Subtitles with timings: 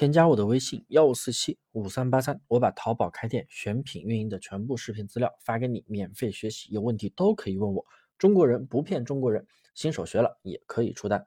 [0.00, 7.84] 添加我的微信幺五四七五三八三，我把淘宝开店选品运营的全部视频资料发给你，免费学习，有问题都可以问我。
[8.16, 11.26] 中国人不骗中国人，新手学了也可以出单。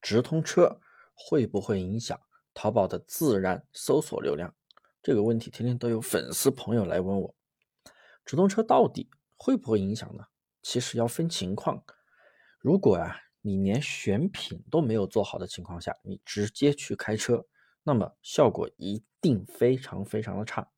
[0.00, 0.80] 直通车
[1.12, 2.18] 会不会影响
[2.54, 4.54] 淘宝的自然搜索流量？
[5.02, 7.34] 这个问题天天都有粉丝朋友来问我。
[8.24, 10.24] 直通车到底会不会影响呢？
[10.62, 11.84] 其实要分情况。
[12.60, 13.14] 如果啊。
[13.42, 17.44] 你连选品都没有做好的情况下，你直接去开车，
[17.82, 20.68] 那么效果一定非常非常的差。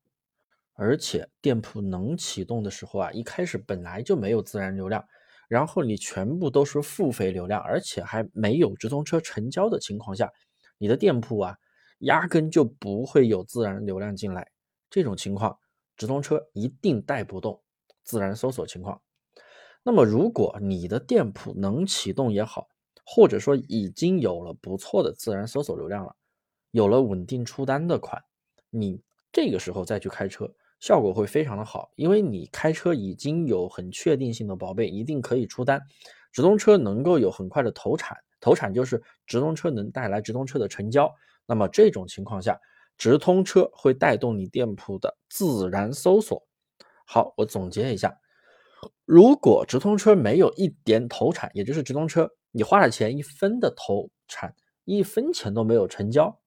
[0.73, 5.05] 而且店铺能启动的时候啊，一开始本来就没有自然流量，
[5.47, 10.31] 然后你全部都是付费流量，而且还没有直通车成交的情况下，
[10.77, 11.57] 你的店铺啊，
[11.99, 14.49] 压根就不会有自然流量进来。
[14.89, 15.59] 这种情况，
[15.95, 17.61] 直通车一定带不动
[18.03, 19.01] 自然搜索情况。
[19.83, 22.69] 那么，如果你的店铺能启动也好，
[23.05, 26.15] 或者说已经有了不错的自然搜索流量了，
[26.71, 28.23] 有了稳定出单的款，
[28.69, 29.01] 你
[29.31, 35.81] 这个时候再去开车，效果会非常的好，因为你开车已经有很确定性的宝贝，一定可以出单。
[36.31, 41.13] 直通车能够有很快的投产，投产就是直通车能带来直通车的成交。
[41.45, 42.57] 那么这种情况下，
[42.97, 46.41] 直通车会带动你店铺的自然搜索。
[47.05, 48.17] 好，我总结一下。
[49.05, 56.39] 如果直通车没有一点投产，也就是直通车你花了钱一分的投产，一分钱都没有成交，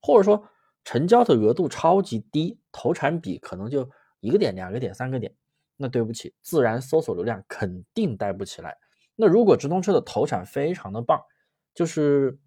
[0.00, 0.48] 或者说
[0.84, 3.88] 成交的额度超级低，投产比可能就
[4.20, 5.32] 一个点、两个点、三个点，
[5.76, 8.76] 那对不起，自然搜索流量肯定带不起来。
[9.14, 11.20] 那如果直通车的投产非常的棒，
[11.74, 12.38] 就是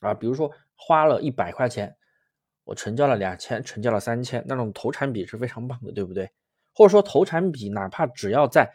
[0.00, 1.96] 啊，比如说花了一百块钱，
[2.64, 6.30] 我成交了两千，成交了三千，那种投产比是非常棒的，对不对？
[6.74, 8.70] 或者说投产比哪怕只要在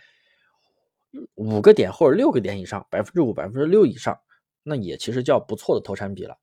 [1.36, 4.18] 五个点或者六个点以上，百分之五、百分之六以上，
[4.64, 6.38] 那也其实叫不错的投产比了。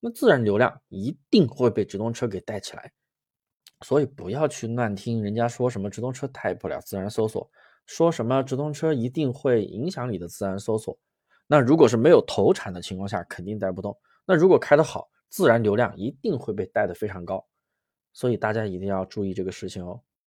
[0.00, 2.92] 那自然流量一定会被直通车给带起来，
[3.82, 7.48] 所以不要去乱听人家说什么直通车带不了自然搜索，
[7.86, 10.98] 说什么直通车一定会影响你的自然搜索。
[11.46, 13.96] 那如果是没有投产的情况下，肯定带不动。
[14.24, 17.46] 那如果开得好，自然流量一定会被带得非常高。
[18.12, 20.00] 所以大家一定要注意这个事情哦。